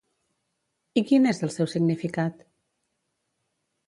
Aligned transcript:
I 1.01 1.03
quin 1.11 1.27
és 1.31 1.41
el 1.47 1.53
seu 1.57 1.69
significat? 1.73 2.39